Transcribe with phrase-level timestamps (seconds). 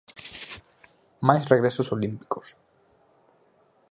[1.27, 2.47] Máis regresos olímpicos.